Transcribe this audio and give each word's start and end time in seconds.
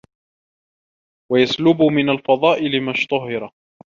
وَيَسْلُبَ 1.31 1.81
مِنْ 1.81 2.09
الْفَضَائِلِ 2.09 2.81
مَا 2.81 2.91
اشْتَهَرَ 2.91 3.51